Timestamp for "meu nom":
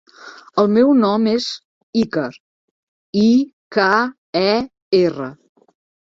0.77-1.27